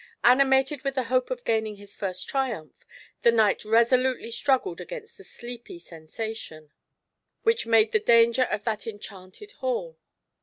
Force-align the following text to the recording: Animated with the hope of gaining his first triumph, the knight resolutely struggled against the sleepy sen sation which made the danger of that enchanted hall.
Animated 0.23 0.81
with 0.81 0.95
the 0.95 1.03
hope 1.13 1.29
of 1.29 1.43
gaining 1.43 1.75
his 1.75 1.95
first 1.95 2.27
triumph, 2.27 2.87
the 3.21 3.31
knight 3.31 3.63
resolutely 3.63 4.31
struggled 4.31 4.81
against 4.81 5.15
the 5.15 5.23
sleepy 5.23 5.77
sen 5.77 6.07
sation 6.07 6.71
which 7.43 7.67
made 7.67 7.91
the 7.91 7.99
danger 7.99 8.45
of 8.45 8.63
that 8.63 8.87
enchanted 8.87 9.51
hall. 9.61 9.99